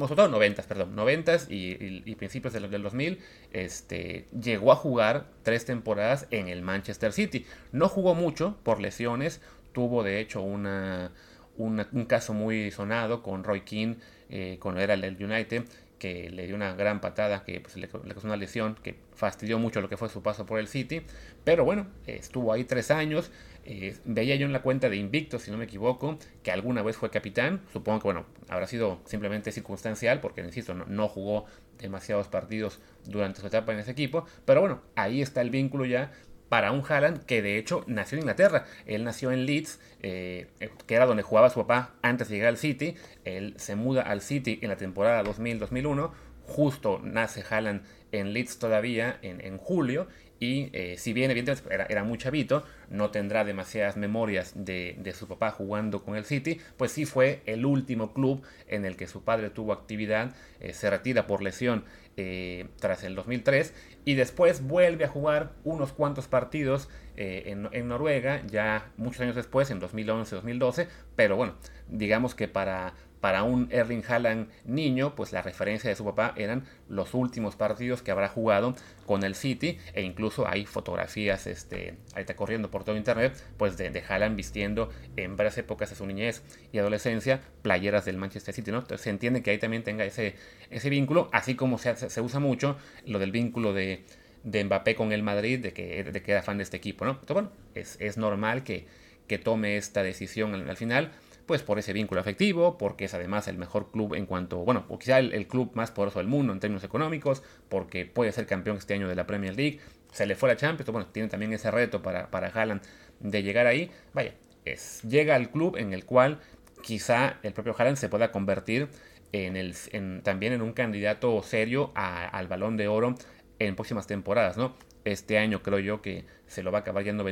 sobre 0.00 0.16
todo 0.16 0.28
90, 0.28 0.62
perdón, 0.64 0.94
90 0.94 1.36
y, 1.48 2.02
y, 2.04 2.14
principios 2.16 2.52
del, 2.52 2.70
del 2.70 2.82
2000, 2.82 3.18
este, 3.52 4.26
llegó 4.38 4.72
a 4.72 4.76
jugar 4.76 5.26
tres 5.42 5.64
temporadas 5.64 6.26
en 6.30 6.48
el 6.48 6.62
Manchester 6.62 7.12
City. 7.12 7.46
No 7.72 7.88
jugó 7.88 8.14
mucho 8.14 8.58
por 8.62 8.80
lesiones, 8.80 9.40
tuvo 9.72 10.02
de 10.02 10.20
hecho 10.20 10.42
una, 10.42 11.12
un 11.56 12.04
caso 12.06 12.34
muy 12.34 12.70
sonado 12.70 13.22
con 13.22 13.44
Roy 13.44 13.62
Keane, 13.62 13.96
eh, 14.28 14.58
cuando 14.60 14.80
era 14.80 14.94
el 14.94 15.24
United, 15.24 15.64
que 15.98 16.30
le 16.30 16.46
dio 16.46 16.56
una 16.56 16.74
gran 16.74 17.00
patada 17.00 17.44
que 17.44 17.60
pues, 17.60 17.76
le, 17.76 17.88
causó 17.88 18.26
una 18.26 18.36
lesión 18.36 18.76
que 18.82 18.96
fastidió 19.14 19.58
mucho 19.58 19.80
lo 19.80 19.88
que 19.88 19.96
fue 19.96 20.08
su 20.08 20.22
paso 20.22 20.44
por 20.44 20.58
el 20.58 20.68
City. 20.68 21.02
Pero 21.44 21.64
bueno, 21.64 21.86
estuvo 22.06 22.52
ahí 22.52 22.64
tres 22.64 22.90
años. 22.90 23.30
Eh, 23.68 23.96
veía 24.04 24.36
yo 24.36 24.46
en 24.46 24.52
la 24.52 24.62
cuenta 24.62 24.88
de 24.88 24.96
Invicto, 24.96 25.40
si 25.40 25.50
no 25.50 25.58
me 25.58 25.64
equivoco, 25.64 26.18
que 26.44 26.52
alguna 26.52 26.82
vez 26.82 26.96
fue 26.96 27.10
capitán. 27.10 27.62
Supongo 27.72 27.98
que 27.98 28.04
bueno, 28.04 28.26
habrá 28.48 28.68
sido 28.68 29.00
simplemente 29.06 29.50
circunstancial, 29.50 30.20
porque 30.20 30.40
insisto, 30.40 30.72
no, 30.72 31.08
jugó 31.08 31.46
demasiados 31.78 32.28
partidos 32.28 32.78
durante 33.04 33.40
su 33.40 33.48
etapa 33.48 33.72
en 33.72 33.80
ese 33.80 33.90
equipo. 33.90 34.24
Pero 34.44 34.60
bueno, 34.60 34.82
ahí 34.94 35.20
está 35.20 35.40
el 35.40 35.50
vínculo 35.50 35.84
ya 35.84 36.12
para 36.48 36.70
un 36.70 36.84
Haaland 36.88 37.24
que 37.24 37.42
de 37.42 37.58
hecho 37.58 37.82
nació 37.88 38.18
en 38.18 38.22
Inglaterra. 38.22 38.66
Él 38.86 39.02
nació 39.02 39.32
en 39.32 39.46
Leeds, 39.46 39.80
eh, 40.00 40.46
que 40.86 40.94
era 40.94 41.04
donde 41.04 41.24
jugaba 41.24 41.50
su 41.50 41.58
papá 41.60 41.96
antes 42.02 42.28
de 42.28 42.36
llegar 42.36 42.50
al 42.50 42.58
City. 42.58 42.94
Él 43.24 43.54
se 43.56 43.74
muda 43.74 44.02
al 44.02 44.20
City 44.20 44.60
en 44.62 44.68
la 44.68 44.76
temporada 44.76 45.24
2000-2001. 45.24 46.12
Justo 46.46 47.00
nace 47.02 47.42
Haaland 47.50 47.82
en 48.12 48.32
Leeds 48.32 48.58
todavía 48.58 49.18
en, 49.22 49.58
julio. 49.58 50.06
Y 50.38 50.68
eh, 50.72 50.96
si 50.98 51.12
bien 51.12 51.30
evidentemente 51.30 51.74
era, 51.74 51.86
era, 51.88 52.04
muy 52.04 52.18
chavito, 52.18 52.64
no 52.90 53.10
tendrá 53.10 53.44
demasiadas 53.44 53.96
memorias 53.96 54.52
de, 54.54 55.14
su 55.16 55.26
papá 55.26 55.50
jugando 55.50 56.02
con 56.02 56.16
el 56.16 56.24
City, 56.24 56.60
pues 56.76 56.92
sí 56.92 57.06
fue 57.06 57.42
el 57.46 57.64
último 57.64 58.12
club 58.12 58.42
en 58.68 58.84
el 58.84 58.96
que 58.96 59.06
su 59.06 59.24
padre 59.24 59.50
tuvo 59.50 59.72
actividad, 59.72 60.34
eh, 60.60 60.74
se 60.74 60.90
retira 60.90 61.26
por 61.26 61.42
lesión 61.42 61.84
eh, 62.18 62.68
tras 62.80 63.02
el 63.04 63.14
2003 63.14 63.74
y 64.04 64.14
después 64.14 64.66
vuelve 64.66 65.04
a 65.04 65.08
jugar 65.08 65.52
unos 65.64 65.92
cuantos 65.92 66.28
partidos 66.28 66.88
en, 67.18 67.66
en, 67.72 67.88
Noruega, 67.88 68.42
ya 68.46 68.92
muchos 68.98 69.22
años 69.22 69.36
después, 69.36 69.70
en 69.70 69.80
2011-2012, 69.80 70.86
pero 71.16 71.36
bueno, 71.36 71.54
digamos 71.88 72.34
que 72.34 72.46
para 72.46 72.92
para 73.26 73.42
un 73.42 73.66
Erling 73.72 74.04
Haaland 74.06 74.46
niño, 74.66 75.16
pues 75.16 75.32
la 75.32 75.42
referencia 75.42 75.90
de 75.90 75.96
su 75.96 76.04
papá 76.04 76.32
eran 76.36 76.64
los 76.88 77.12
últimos 77.12 77.56
partidos 77.56 78.00
que 78.00 78.12
habrá 78.12 78.28
jugado 78.28 78.76
con 79.04 79.24
el 79.24 79.34
City 79.34 79.78
e 79.94 80.02
incluso 80.02 80.46
hay 80.46 80.64
fotografías, 80.64 81.48
este, 81.48 81.96
ahí 82.14 82.20
está 82.20 82.36
corriendo 82.36 82.70
por 82.70 82.84
todo 82.84 82.96
internet, 82.96 83.36
pues 83.56 83.76
de, 83.76 83.90
de 83.90 84.00
Haaland 84.08 84.36
vistiendo 84.36 84.90
en 85.16 85.36
varias 85.36 85.58
épocas 85.58 85.90
de 85.90 85.96
su 85.96 86.06
niñez 86.06 86.44
y 86.70 86.78
adolescencia 86.78 87.40
playeras 87.62 88.04
del 88.04 88.16
Manchester 88.16 88.54
City, 88.54 88.70
¿no? 88.70 88.78
Entonces 88.78 89.00
se 89.00 89.10
entiende 89.10 89.42
que 89.42 89.50
ahí 89.50 89.58
también 89.58 89.82
tenga 89.82 90.04
ese, 90.04 90.36
ese 90.70 90.88
vínculo, 90.88 91.28
así 91.32 91.56
como 91.56 91.78
se, 91.78 91.96
se 91.96 92.20
usa 92.20 92.38
mucho 92.38 92.76
lo 93.06 93.18
del 93.18 93.32
vínculo 93.32 93.72
de, 93.72 94.04
de 94.44 94.62
Mbappé 94.62 94.94
con 94.94 95.10
el 95.10 95.24
Madrid, 95.24 95.58
de 95.58 95.72
que, 95.72 96.04
de 96.04 96.22
que 96.22 96.30
era 96.30 96.44
fan 96.44 96.58
de 96.58 96.62
este 96.62 96.76
equipo, 96.76 97.04
¿no? 97.04 97.10
Entonces 97.10 97.34
bueno, 97.34 97.50
es, 97.74 97.96
es 97.98 98.18
normal 98.18 98.62
que, 98.62 98.86
que 99.26 99.38
tome 99.38 99.78
esta 99.78 100.04
decisión 100.04 100.54
al 100.54 100.76
final 100.76 101.10
pues 101.46 101.62
por 101.62 101.78
ese 101.78 101.92
vínculo 101.92 102.20
afectivo, 102.20 102.76
porque 102.76 103.06
es 103.06 103.14
además 103.14 103.48
el 103.48 103.56
mejor 103.56 103.90
club 103.90 104.14
en 104.14 104.26
cuanto, 104.26 104.58
bueno, 104.58 104.84
o 104.88 104.98
quizá 104.98 105.18
el, 105.18 105.46
club 105.46 105.70
más 105.74 105.90
poderoso 105.90 106.18
del 106.18 106.28
mundo 106.28 106.52
en 106.52 106.60
términos 106.60 106.84
económicos, 106.84 107.42
porque 107.68 108.04
puede 108.04 108.32
ser 108.32 108.46
campeón 108.46 108.76
este 108.76 108.94
año 108.94 109.08
de 109.08 109.14
la 109.14 109.26
Premier 109.26 109.56
League, 109.56 109.80
se 110.12 110.26
le 110.26 110.34
fue 110.34 110.48
la 110.48 110.56
Champions, 110.56 110.90
bueno, 110.90 111.08
tiene 111.08 111.28
también 111.28 111.52
ese 111.52 111.70
reto 111.70 112.02
para, 112.02 112.30
para 112.30 112.48
Haaland 112.48 112.82
de 113.20 113.42
llegar 113.42 113.66
ahí, 113.66 113.90
vaya, 114.12 114.34
es, 114.64 115.02
llega 115.02 115.36
al 115.36 115.50
club 115.50 115.76
en 115.76 115.92
el 115.92 116.04
cual 116.04 116.40
quizá 116.82 117.38
el 117.42 117.52
propio 117.52 117.74
Haaland 117.78 117.96
se 117.96 118.08
pueda 118.08 118.32
convertir 118.32 118.88
en 119.32 119.56
el, 119.56 119.74
también 120.22 120.52
en 120.52 120.62
un 120.62 120.72
candidato 120.72 121.42
serio 121.42 121.92
al 121.94 122.48
balón 122.48 122.76
de 122.76 122.88
oro 122.88 123.14
en 123.58 123.74
próximas 123.74 124.06
temporadas, 124.06 124.56
¿no? 124.56 124.74
Este 125.06 125.38
año 125.38 125.62
creo 125.62 125.78
yo 125.78 126.02
que 126.02 126.24
se 126.48 126.64
lo 126.64 126.72
va 126.72 126.78
a 126.78 126.80
acabar, 126.80 127.04
llevando 127.04 127.22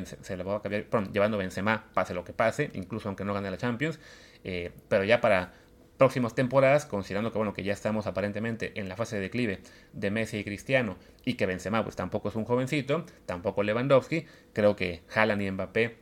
Benzema, 1.39 1.85
pase 1.93 2.15
lo 2.15 2.25
que 2.25 2.33
pase, 2.33 2.71
incluso 2.75 3.09
aunque 3.09 3.25
no 3.25 3.35
gane 3.35 3.51
la 3.51 3.57
Champions. 3.57 3.99
Eh, 4.45 4.71
pero 4.89 5.03
ya 5.03 5.21
para 5.21 5.55
próximas 5.99 6.37
temporadas, 6.37 6.87
considerando 6.87 7.33
que 7.33 7.39
bueno 7.39 7.53
que 7.53 7.65
ya 7.65 7.73
estamos 7.73 8.07
aparentemente 8.07 8.79
en 8.79 8.89
la 8.89 8.95
fase 8.95 9.17
de 9.17 9.23
declive 9.23 9.59
de 9.93 10.11
Messi 10.13 10.39
y 10.39 10.45
Cristiano 10.45 10.97
y 11.25 11.35
que 11.35 11.47
Benzema 11.47 11.83
pues 11.83 11.97
tampoco 11.97 12.29
es 12.29 12.37
un 12.37 12.45
jovencito, 12.45 13.07
tampoco 13.27 13.65
Lewandowski, 13.65 14.25
creo 14.53 14.77
que 14.77 15.03
Haaland 15.13 15.43
y 15.43 15.51
Mbappé 15.51 15.97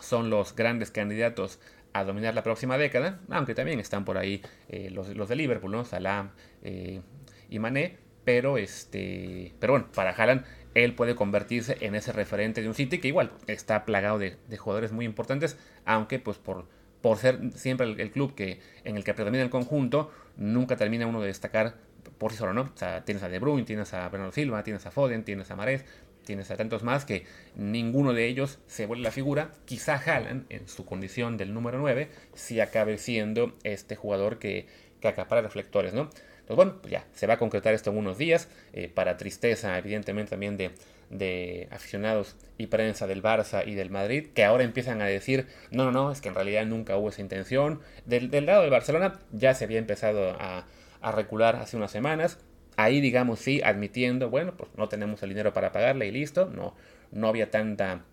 son 0.00 0.30
los 0.30 0.56
grandes 0.56 0.90
candidatos 0.90 1.60
a 1.92 2.04
dominar 2.04 2.34
la 2.34 2.42
próxima 2.42 2.78
década, 2.78 3.20
aunque 3.28 3.54
también 3.54 3.80
están 3.80 4.06
por 4.06 4.16
ahí 4.16 4.40
eh, 4.70 4.88
los, 4.90 5.28
de 5.28 5.36
Liverpool, 5.36 5.72
¿no? 5.72 5.84
Salah 5.84 6.30
eh, 6.62 7.02
y 7.50 7.58
Mané, 7.58 7.98
pero 8.24 8.58
este, 8.58 9.52
pero 9.58 9.74
bueno, 9.74 9.88
para 9.94 10.10
Haaland 10.10 10.44
él 10.74 10.94
puede 10.94 11.14
convertirse 11.14 11.76
en 11.80 11.94
ese 11.94 12.12
referente 12.12 12.62
de 12.62 12.68
un 12.68 12.74
City 12.74 12.98
que 12.98 13.08
igual 13.08 13.32
está 13.46 13.84
plagado 13.84 14.18
de, 14.18 14.36
jugadores 14.56 14.92
muy 14.92 15.04
importantes, 15.04 15.58
aunque 15.84 16.18
pues 16.18 16.38
por, 16.38 16.66
por 17.00 17.18
ser 17.18 17.38
siempre 17.54 17.86
el, 17.86 18.10
club 18.10 18.34
que, 18.34 18.60
en 18.84 18.96
el 18.96 19.04
que 19.04 19.14
predomina 19.14 19.42
el 19.42 19.50
conjunto, 19.50 20.10
nunca 20.36 20.76
termina 20.76 21.06
uno 21.06 21.20
de 21.20 21.26
destacar 21.26 21.74
por 22.18 22.32
sí 22.32 22.38
solo, 22.38 22.54
¿no? 22.54 22.62
O 22.62 22.76
sea, 22.76 23.04
tienes 23.04 23.22
a 23.22 23.28
De 23.28 23.38
Bruyne, 23.38 23.64
tienes 23.64 23.92
a 23.94 24.08
Bernardo 24.08 24.32
Silva, 24.32 24.62
tienes 24.62 24.86
a 24.86 24.90
Foden, 24.90 25.24
tienes 25.24 25.50
a 25.50 25.56
Marés, 25.56 25.84
tienes 26.24 26.50
a 26.50 26.56
tantos 26.56 26.82
más 26.82 27.04
que 27.04 27.26
ninguno 27.56 28.12
de 28.12 28.26
ellos 28.26 28.60
se 28.66 28.86
vuelve 28.86 29.02
la 29.02 29.10
figura. 29.10 29.52
Quizá 29.64 29.96
Haaland, 29.96 30.46
en 30.48 30.68
su 30.68 30.84
condición 30.86 31.36
del 31.36 31.52
número 31.52 31.78
9, 31.78 32.08
sí 32.34 32.60
acabe 32.60 32.96
siendo 32.98 33.56
este 33.64 33.96
jugador 33.96 34.38
que, 34.38 34.66
que 35.00 35.08
acapara 35.08 35.42
reflectores, 35.42 35.92
¿no? 35.92 36.08
Pues 36.46 36.56
bueno, 36.56 36.78
pues 36.80 36.92
ya, 36.92 37.06
se 37.12 37.26
va 37.26 37.34
a 37.34 37.38
concretar 37.38 37.72
esto 37.74 37.90
en 37.90 37.96
unos 37.96 38.18
días, 38.18 38.48
eh, 38.72 38.90
para 38.92 39.16
tristeza 39.16 39.78
evidentemente 39.78 40.30
también 40.30 40.56
de, 40.56 40.72
de 41.08 41.68
aficionados 41.70 42.36
y 42.58 42.66
prensa 42.66 43.06
del 43.06 43.22
Barça 43.22 43.66
y 43.66 43.74
del 43.74 43.90
Madrid, 43.90 44.28
que 44.34 44.44
ahora 44.44 44.64
empiezan 44.64 45.02
a 45.02 45.06
decir, 45.06 45.46
no, 45.70 45.84
no, 45.84 45.92
no, 45.92 46.10
es 46.10 46.20
que 46.20 46.28
en 46.28 46.34
realidad 46.34 46.66
nunca 46.66 46.96
hubo 46.96 47.10
esa 47.10 47.20
intención. 47.20 47.80
Del, 48.06 48.30
lado 48.46 48.62
del 48.62 48.70
Barcelona 48.70 49.20
ya 49.30 49.54
se 49.54 49.64
había 49.64 49.78
empezado 49.78 50.30
a, 50.30 50.66
a, 51.00 51.12
recular 51.12 51.56
hace 51.56 51.76
unas 51.76 51.90
semanas. 51.90 52.38
Ahí, 52.76 53.00
digamos, 53.00 53.40
sí, 53.40 53.60
admitiendo, 53.62 54.30
bueno, 54.30 54.56
pues 54.56 54.70
no 54.76 54.88
tenemos 54.88 55.22
el 55.22 55.28
dinero 55.28 55.52
para 55.52 55.70
pagarle 55.70 56.06
y 56.06 56.10
listo. 56.10 56.46
No, 56.46 56.74
no 57.12 57.28
había 57.28 57.50
tanta, 57.50 58.04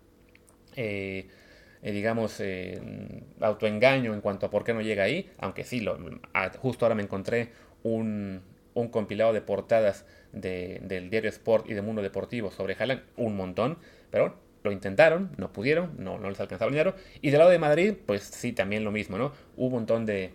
eh, 0.76 1.26
eh, 1.82 1.92
digamos, 1.92 2.42
autoengaño 3.40 4.12
en 4.12 4.20
cuanto 4.20 4.46
a 4.46 4.50
por 4.50 4.62
qué 4.62 4.74
no 4.74 4.82
llega 4.82 5.04
ahí. 5.04 5.30
Aunque 5.38 5.64
sí, 5.64 5.80
lo, 5.80 5.98
justo 6.60 6.84
ahora 6.84 6.94
me 6.94 7.02
encontré 7.02 7.48
un, 7.82 8.42
compilado 8.90 9.32
de 9.32 9.42
portadas 9.42 10.06
del 10.32 11.10
diario 11.10 11.28
Sport 11.28 11.68
y 11.68 11.74
de 11.74 11.82
Mundo 11.82 12.02
Deportivo 12.02 12.50
sobre 12.50 12.74
Haaland, 12.78 13.02
un 13.16 13.36
montón, 13.36 13.78
pero 14.10 14.36
lo 14.62 14.72
intentaron, 14.72 15.30
no 15.36 15.52
pudieron, 15.52 15.94
no, 15.98 16.18
no 16.18 16.28
les 16.28 16.40
alcanzaba 16.40 16.68
el 16.68 16.74
dinero. 16.74 16.94
Y 17.20 17.30
del 17.30 17.38
lado 17.38 17.50
de 17.50 17.58
Madrid, 17.58 17.94
pues 18.06 18.22
sí, 18.22 18.52
también 18.52 18.84
lo 18.84 18.92
mismo, 18.92 19.18
¿no? 19.18 19.32
Hubo 19.56 19.66
un 19.66 19.72
montón 19.72 20.06
de, 20.06 20.32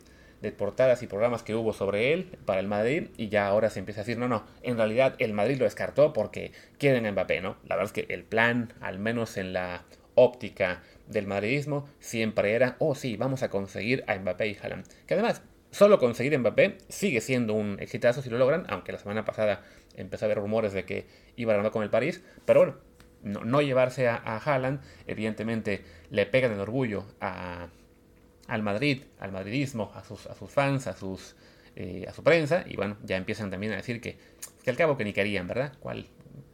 portadas 0.58 1.02
y 1.02 1.08
programas 1.08 1.42
que 1.42 1.56
hubo 1.56 1.74
sobre 1.74 2.14
él 2.14 2.38
para 2.46 2.60
el 2.60 2.68
Madrid 2.68 3.08
y 3.18 3.30
ya 3.30 3.48
ahora 3.48 3.72
se 3.72 3.80
empieza 3.80 4.02
a 4.02 4.04
decir, 4.04 4.20
no, 4.20 4.28
no, 4.28 4.46
en 4.62 4.78
realidad 4.78 5.16
el 5.18 5.34
Madrid 5.34 5.58
lo 5.58 5.66
descartó 5.66 6.14
porque 6.14 6.52
quieren 6.78 7.08
a 7.08 7.12
Mbappé, 7.12 7.42
¿no? 7.42 7.58
La 7.64 7.76
verdad 7.76 7.92
es 7.96 8.06
que 8.06 8.14
el 8.14 8.24
plan, 8.24 8.72
al 8.80 9.00
menos 9.00 9.38
en 9.38 9.54
la 9.54 9.86
óptica 10.14 10.84
del 11.08 11.26
madridismo, 11.26 11.90
siempre 12.00 12.54
era, 12.54 12.76
oh 12.78 12.94
sí, 12.94 13.18
vamos 13.18 13.42
a 13.42 13.50
conseguir 13.50 14.04
a 14.06 14.16
Mbappé 14.20 14.48
y 14.50 14.58
Haaland. 14.62 14.86
Que 15.08 15.16
además, 15.16 15.42
Solo 15.76 16.00
conseguir 16.00 16.40
Mbappé 16.40 16.78
sigue 16.88 17.20
siendo 17.20 17.54
un 17.54 17.82
exitazo 17.82 18.22
si 18.22 18.30
lo 18.30 18.38
logran, 18.38 18.66
aunque 18.70 18.94
la 18.94 18.98
semana 18.98 19.26
pasada 19.26 19.62
empezó 19.98 20.24
a 20.24 20.28
haber 20.28 20.38
rumores 20.38 20.72
de 20.72 20.86
que 20.86 21.06
iba 21.36 21.52
a 21.52 21.58
ganar 21.58 21.74
con 21.74 21.84
el 21.84 21.90
París. 21.90 22.24
Pero 22.46 22.62
bueno, 22.62 23.44
no, 23.44 23.62
llevarse 23.62 24.08
a, 24.08 24.16
a, 24.16 24.38
Haaland, 24.38 24.80
evidentemente 25.06 25.84
le 26.12 26.26
pegan 26.28 26.54
el 26.54 26.62
orgullo 26.62 27.04
al 27.20 28.64
Madrid, 28.64 29.04
al 29.20 29.34
madridismo, 29.34 29.92
a 29.96 30.06
sus, 30.06 30.28
a 30.28 30.36
sus 30.36 30.50
fans, 30.50 30.88
a, 30.88 30.96
sus, 30.96 31.36
eh, 31.76 32.06
a 32.08 32.14
su 32.14 32.24
prensa. 32.24 32.64
Y 32.66 32.78
bueno, 32.78 32.96
ya 33.04 33.18
empiezan 33.18 33.52
también 33.52 33.74
a 33.74 33.76
decir 33.76 34.00
que, 34.00 34.18
que 34.64 34.70
al 34.70 34.78
cabo 34.78 34.96
que 34.96 35.04
ni 35.04 35.12
querían, 35.12 35.46
¿verdad? 35.46 35.74
¿Cuál, 35.82 36.08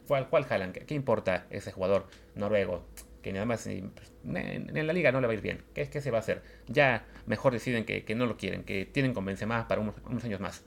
cuál, 0.08 0.30
cuál 0.30 0.48
Haaland? 0.50 0.74
¿Qué, 0.74 0.96
importa 0.96 1.46
ese 1.52 1.72
jugador 1.72 2.08
noruego? 2.34 2.88
Que 3.22 3.34
nada 3.34 3.46
más 3.46 3.68
en, 3.68 3.92
la 4.24 4.94
liga 4.94 5.12
no 5.12 5.22
le 5.22 5.28
va 5.28 5.34
a 5.34 5.36
ir 5.36 5.42
bien. 5.42 5.62
¿Qué, 5.74 5.90
qué 5.90 6.02
se 6.02 6.12
va 6.12 6.18
a 6.18 6.22
hacer? 6.22 6.42
Ya 6.68 7.06
mejor 7.26 7.54
deciden 7.54 7.86
que, 7.86 8.16
no 8.16 8.26
lo 8.26 8.38
quieren, 8.38 8.64
que 8.64 8.86
tienen 8.86 9.14
convence 9.14 9.46
más 9.46 9.66
para 9.66 9.82
unos, 9.82 10.24
años 10.24 10.40
más. 10.40 10.64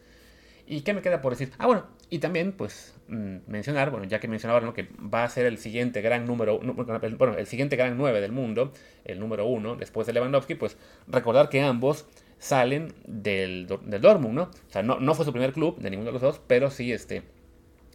¿Y 0.67 0.81
qué 0.81 0.95
me 0.95 1.03
queda 1.03 1.21
por 1.21 1.33
decir? 1.33 1.53
Ah, 1.59 1.67
bueno, 1.67 1.87
y 2.09 2.21
también, 2.21 2.53
pues, 2.53 2.95
mm, 3.09 3.37
mencionar, 3.47 3.91
bueno, 3.91 4.07
ya 4.07 4.19
que 4.19 4.29
mencionaba, 4.29 4.61
¿no? 4.61 4.73
que 4.73 4.89
va 4.99 5.25
a 5.25 5.29
ser 5.29 5.45
el 5.45 5.59
siguiente 5.59 6.01
gran 6.01 6.25
número, 6.25 6.59
bueno, 6.59 7.37
el 7.37 7.47
siguiente 7.47 7.77
gran 7.77 7.99
9 7.99 8.21
del 8.23 8.33
mundo, 8.33 8.73
el 9.05 9.21
número 9.21 9.47
1, 9.47 9.77
después 9.77 10.07
de 10.07 10.15
Lewandowski, 10.15 10.55
pues, 10.55 10.79
recordar 11.07 11.51
que 11.51 11.61
ambos 11.61 12.07
salen 12.39 12.95
del, 13.07 13.67
del 13.67 14.01
Dortmund, 14.01 14.35
¿no? 14.35 14.43
O 14.45 14.71
sea, 14.71 14.83
no, 14.83 15.01
no 15.01 15.15
fue 15.15 15.25
su 15.27 15.33
primer 15.33 15.53
club, 15.53 15.79
de 15.79 15.91
ninguno 15.91 16.09
de 16.09 16.13
los 16.13 16.23
dos, 16.23 16.41
pero 16.47 16.71
sí, 16.71 16.93
este, 16.93 17.23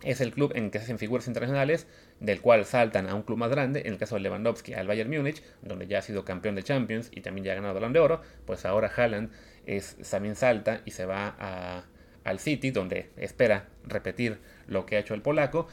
es 0.04 0.22
el 0.22 0.32
club 0.32 0.52
en 0.56 0.72
que 0.72 0.80
se 0.80 0.86
hacen 0.86 1.00
figuras 1.00 1.28
internacionales, 1.28 1.88
del 2.20 2.42
cual 2.42 2.66
saltan 2.66 3.08
a 3.08 3.16
un 3.16 3.24
club 3.24 3.38
más 3.38 3.50
grande, 3.50 3.82
en 3.82 3.94
el 3.94 3.98
caso 3.98 4.16
de 4.16 4.22
Lewandowski 4.22 4.74
al 4.74 4.88
Bayern 4.88 5.10
Múnich, 5.10 5.44
donde 5.62 5.88
ya 5.88 6.00
ha 6.00 6.02
sido 6.02 6.26
campeón 6.26 6.56
de 6.56 6.64
Champions 6.64 7.10
y 7.14 7.22
también 7.22 7.46
ya 7.46 7.52
ha 7.52 7.56
ganado 7.56 7.74
Balón 7.74 7.94
de 7.94 8.00
Oro, 8.00 8.22
pues 8.46 8.66
ahora 8.66 8.92
Haaland 8.96 9.32
es, 9.66 9.98
también 10.10 10.36
salta 10.36 10.82
y 10.86 10.92
se 10.92 11.06
va 11.06 11.86
al 12.24 12.40
City, 12.40 12.72
donde 12.72 13.10
espera 13.18 13.68
repetir 13.86 14.40
lo 14.68 14.86
que 14.86 14.96
ha 14.98 15.00
hecho 15.00 15.14
el 15.14 15.22
polaco, 15.22 15.68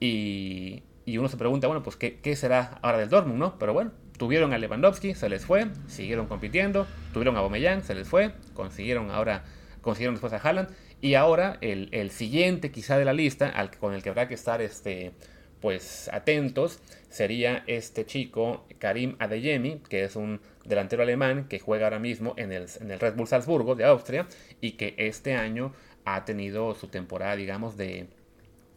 y, 0.00 0.82
uno 1.06 1.28
se 1.28 1.36
pregunta, 1.36 1.66
bueno, 1.66 1.82
pues 1.82 1.96
¿qué, 1.96 2.18
¿qué, 2.20 2.36
será 2.36 2.78
ahora 2.82 2.98
del 2.98 3.08
Dortmund, 3.08 3.38
no? 3.38 3.58
Pero 3.58 3.72
bueno, 3.72 3.92
tuvieron 4.18 4.52
a 4.52 4.58
Lewandowski, 4.58 5.14
se 5.14 5.28
les 5.28 5.44
fue, 5.44 5.66
siguieron 5.86 6.26
compitiendo, 6.26 6.86
tuvieron 7.12 7.36
a 7.36 7.40
Aubameyang, 7.40 7.82
se 7.82 7.94
les 7.94 8.08
fue, 8.08 8.32
consiguieron 8.54 9.10
ahora, 9.10 9.44
consiguieron 9.82 10.14
después 10.14 10.32
a 10.32 10.36
Haaland, 10.36 10.68
y 11.00 11.14
ahora 11.14 11.58
el, 11.60 12.10
siguiente 12.10 12.70
quizá 12.70 12.98
de 12.98 13.04
la 13.04 13.12
lista, 13.12 13.48
al, 13.48 13.70
con 13.76 13.94
el 13.94 14.02
que 14.02 14.08
habrá 14.08 14.28
que 14.28 14.34
estar 14.34 14.62
este, 14.62 15.12
pues, 15.60 16.08
atentos, 16.12 16.80
sería 17.08 17.64
este 17.66 18.06
chico 18.06 18.66
Karim 18.78 19.16
Adeyemi, 19.18 19.80
que 19.88 20.04
es 20.04 20.16
un 20.16 20.40
delantero 20.64 21.02
alemán 21.02 21.48
que 21.48 21.58
juega 21.58 21.86
ahora 21.86 21.98
mismo 21.98 22.34
en 22.36 22.52
el, 22.52 22.66
en 22.80 22.90
el 22.90 22.98
Red 22.98 23.14
Bull 23.14 23.28
Salzburgo 23.28 23.74
de 23.74 23.84
Austria 23.84 24.26
y 24.60 24.72
que 24.72 24.94
este 24.98 25.34
año 25.34 25.72
ha 26.04 26.24
tenido 26.24 26.74
su 26.74 26.88
temporada, 26.88 27.36
digamos, 27.36 27.76
de, 27.76 28.06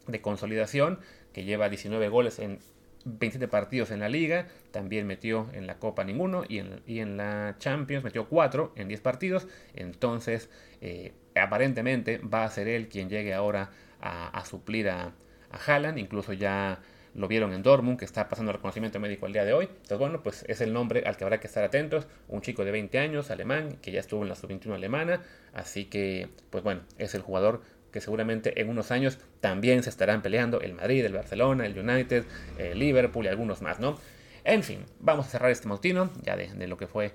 de 0.06 0.20
consolidación, 0.20 1.00
que 1.32 1.44
lleva 1.44 1.68
19 1.68 2.08
goles 2.08 2.38
en 2.38 2.58
27 3.04 3.48
partidos 3.48 3.90
en 3.90 4.00
la 4.00 4.08
liga, 4.08 4.48
también 4.72 5.06
metió 5.06 5.48
en 5.52 5.66
la 5.66 5.78
Copa 5.78 6.04
ninguno 6.04 6.44
y 6.46 6.58
en, 6.58 6.82
y 6.86 7.00
en 7.00 7.16
la 7.16 7.56
Champions 7.58 8.04
metió 8.04 8.28
4 8.28 8.72
en 8.76 8.88
10 8.88 9.00
partidos, 9.00 9.48
entonces 9.74 10.50
eh, 10.80 11.12
aparentemente 11.34 12.18
va 12.18 12.44
a 12.44 12.50
ser 12.50 12.68
él 12.68 12.88
quien 12.88 13.08
llegue 13.08 13.34
ahora 13.34 13.70
a, 14.00 14.44
suplir 14.44 14.88
a, 14.88 15.12
a 15.50 15.58
Haaland, 15.66 15.98
incluso 15.98 16.32
ya 16.32 16.80
lo 17.14 17.28
vieron 17.28 17.52
en 17.52 17.62
Dortmund, 17.62 17.98
que 17.98 18.04
está 18.04 18.28
pasando 18.28 18.52
reconocimiento 18.52 19.00
médico 19.00 19.26
el 19.26 19.32
día 19.32 19.44
de 19.44 19.52
hoy. 19.52 19.64
Entonces, 19.66 19.98
bueno, 19.98 20.22
pues 20.22 20.44
es 20.48 20.60
el 20.60 20.72
nombre 20.72 21.02
al 21.06 21.16
que 21.16 21.24
habrá 21.24 21.40
que 21.40 21.46
estar 21.46 21.64
atentos. 21.64 22.06
Un 22.28 22.40
chico 22.40 22.64
de 22.64 22.70
20 22.70 22.98
años, 22.98 23.30
alemán, 23.30 23.78
que 23.82 23.90
ya 23.92 24.00
estuvo 24.00 24.22
en 24.22 24.28
la 24.28 24.36
sub-21 24.36 24.74
alemana. 24.74 25.22
Así 25.52 25.86
que, 25.86 26.28
pues 26.50 26.62
bueno, 26.62 26.82
es 26.98 27.14
el 27.14 27.22
jugador 27.22 27.62
que 27.92 28.00
seguramente 28.00 28.60
en 28.60 28.68
unos 28.68 28.92
años 28.92 29.18
también 29.40 29.82
se 29.82 29.90
estarán 29.90 30.22
peleando 30.22 30.60
el 30.60 30.74
Madrid, 30.74 31.04
el 31.04 31.12
Barcelona, 31.12 31.66
el 31.66 31.76
United, 31.76 32.24
el 32.58 32.78
Liverpool 32.78 33.24
y 33.24 33.28
algunos 33.28 33.62
más, 33.62 33.80
¿no? 33.80 33.98
En 34.44 34.62
fin, 34.62 34.84
vamos 35.00 35.26
a 35.26 35.30
cerrar 35.30 35.50
este 35.50 35.68
mautino 35.68 36.10
ya 36.22 36.36
de 36.36 36.66
lo 36.68 36.76
que 36.76 36.86
fue 36.86 37.12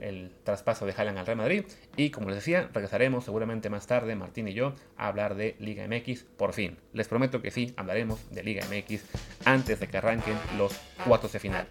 el 0.00 0.32
traspaso 0.44 0.86
de 0.86 0.92
Haaland 0.92 1.18
al 1.18 1.26
Real 1.26 1.38
Madrid. 1.38 1.64
Y 1.96 2.10
como 2.10 2.28
les 2.28 2.36
decía, 2.36 2.68
regresaremos 2.72 3.24
seguramente 3.24 3.70
más 3.70 3.86
tarde, 3.86 4.14
Martín 4.16 4.48
y 4.48 4.54
yo, 4.54 4.74
a 4.96 5.08
hablar 5.08 5.34
de 5.34 5.56
Liga 5.58 5.86
MX 5.86 6.24
por 6.36 6.52
fin. 6.52 6.76
Les 6.92 7.08
prometo 7.08 7.42
que 7.42 7.50
sí, 7.50 7.72
hablaremos 7.76 8.30
de 8.30 8.42
Liga 8.42 8.64
MX 8.66 9.02
antes 9.44 9.80
de 9.80 9.86
que 9.86 9.96
arranquen 9.96 10.36
los 10.56 10.72
cuartos 11.04 11.32
de 11.32 11.38
final. 11.38 11.66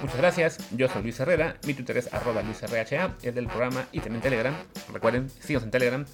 Muchas 0.00 0.16
gracias, 0.16 0.58
yo 0.76 0.88
soy 0.88 1.02
Luis 1.02 1.18
Herrera, 1.20 1.56
mi 1.66 1.74
Twitter 1.74 1.96
es 1.96 2.12
arroba 2.12 2.42
LuisRHA, 2.42 3.16
es 3.22 3.34
del 3.34 3.46
programa 3.46 3.86
y 3.92 4.00
también 4.00 4.22
Telegram. 4.22 4.54
Recuerden, 4.92 5.28
síganos 5.30 5.64
en 5.64 5.70
Telegram, 5.70 6.06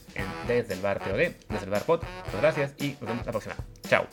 Desde 0.47 0.75
el 0.75 0.81
Bar 0.81 0.99
POD, 1.01 1.33
Desde 1.49 1.65
el 1.65 1.71
Bar 1.71 1.83
Pod. 1.83 2.03
Muchas 2.27 2.41
gracias 2.41 2.75
y 2.79 2.97
nos 3.01 3.09
vemos 3.09 3.27
la 3.27 3.33
próxima. 3.33 3.57
Chao. 3.89 4.07